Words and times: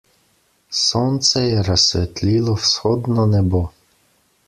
Sonce 0.85 1.37
je 1.45 1.61
razsvetlilo 1.69 2.57
vzhodno 2.65 3.31
nebo. 3.37 3.67